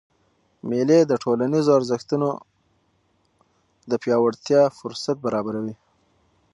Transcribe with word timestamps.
مېلې 0.69 0.99
د 1.05 1.13
ټولنیزو 1.23 1.71
ارزښتونو 1.79 2.29
د 3.89 3.91
پیاوړتیا 4.03 4.61
فُرصت 4.77 5.17
برابروي. 5.25 5.75